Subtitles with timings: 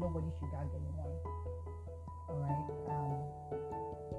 [0.00, 0.96] nobody should gag getting.
[2.28, 2.66] All right.
[2.88, 4.09] Um,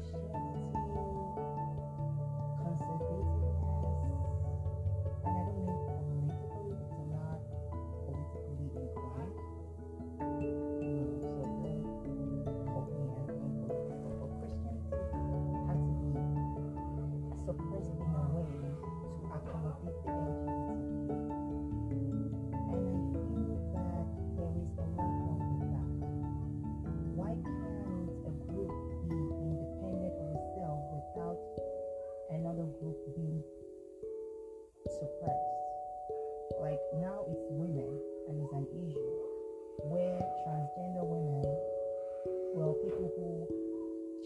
[0.00, 0.49] questions.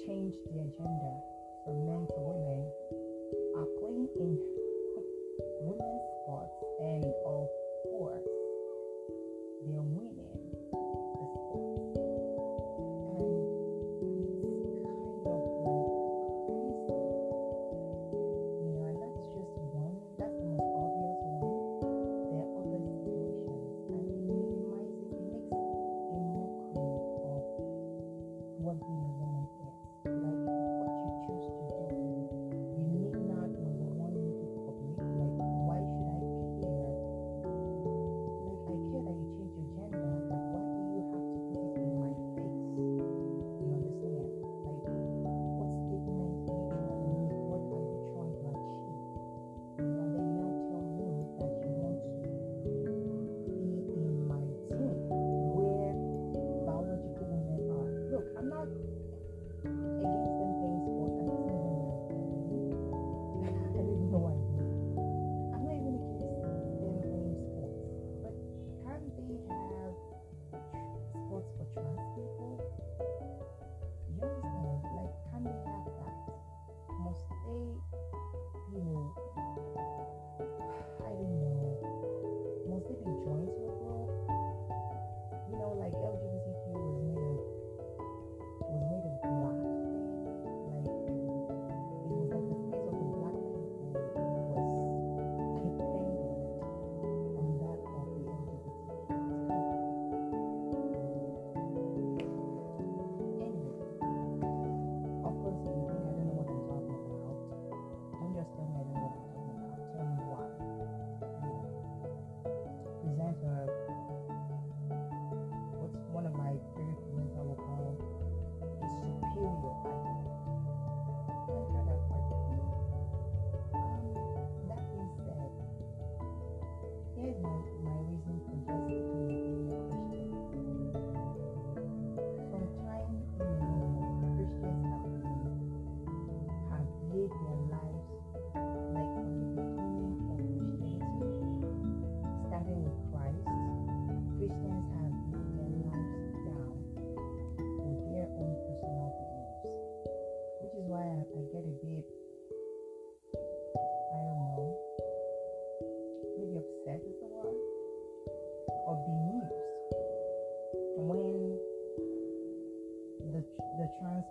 [0.06, 1.12] Change the agenda
[1.64, 2.68] from men to women
[3.56, 4.36] are playing in
[5.64, 7.48] women's sports and all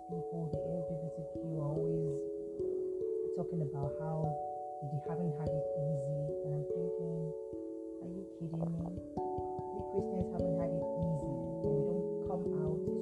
[0.08, 2.20] people, the LGBTQ, are always
[3.36, 4.28] talking about how
[4.84, 6.20] they haven't had it easy.
[6.44, 7.32] And I'm thinking,
[8.04, 8.84] are you kidding me?
[9.16, 11.34] We Christians haven't had it easy.
[11.64, 12.93] We don't come out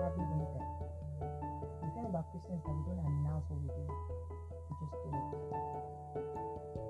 [0.00, 0.72] probably went there.
[1.84, 6.89] The thing about Christians that we don't announce what we do, we just do it.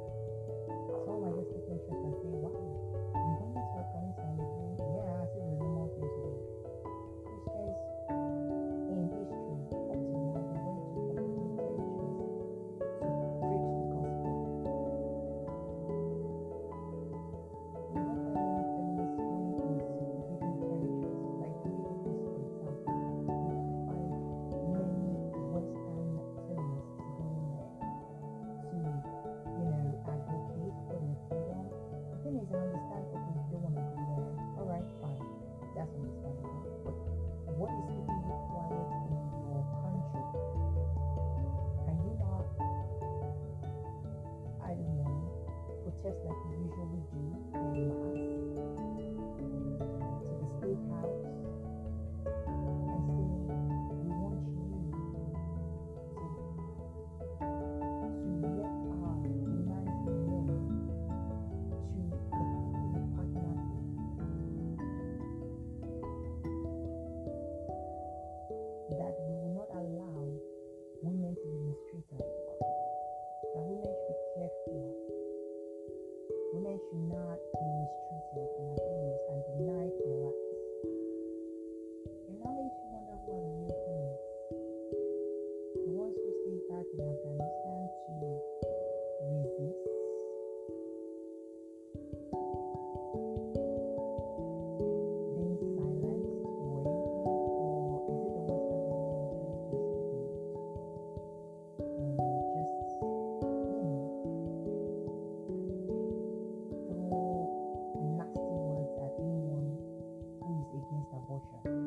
[111.31, 111.80] Okay.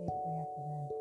[0.00, 0.99] take way after that.